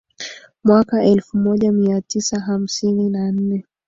mwaka 0.63 1.03
elfu 1.03 1.37
moja 1.37 1.71
mia 1.71 2.01
tisa 2.01 2.39
hamsini 2.39 3.09
na 3.09 3.31
nne 3.31 3.65